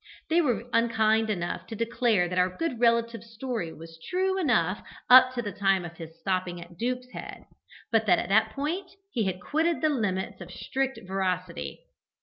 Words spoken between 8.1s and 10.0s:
at that point he had quitted the